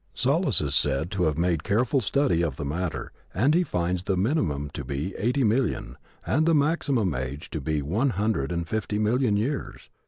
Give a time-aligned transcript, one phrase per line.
[0.15, 4.17] Sollas is said to have made careful study of the matter and he finds the
[4.17, 8.97] minimum to be eighty million, and the maximum age to be one hundred and fifty
[8.97, 9.91] million years.